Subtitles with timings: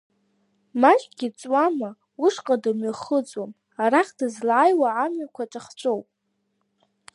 [0.81, 1.89] Маҷгьы ҵуама,
[2.25, 3.51] ушҟа дымҩахыҵуам,
[3.83, 6.07] арахь дызлааиуа амҩақәа ҿахҵәоуп.